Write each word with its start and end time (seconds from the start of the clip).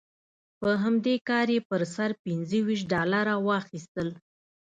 په 0.59 0.69
همدې 0.83 1.15
کار 1.29 1.47
یې 1.55 1.59
پر 1.69 1.81
سر 1.95 2.09
پنځه 2.23 2.57
ویشت 2.67 2.85
ډالره 2.93 3.33
واخیستل. 3.47 4.09